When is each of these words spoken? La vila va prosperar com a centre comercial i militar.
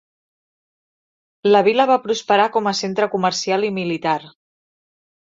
La 1.49 1.59
vila 1.67 1.85
va 1.91 1.97
prosperar 2.05 2.47
com 2.55 2.69
a 2.71 2.73
centre 2.79 3.09
comercial 3.17 3.67
i 3.69 3.69
militar. 3.77 4.15